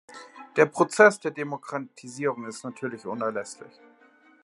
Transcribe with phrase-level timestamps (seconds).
[0.55, 3.79] Der Prozess der Demokratisierung ist natürlich unerlässlich.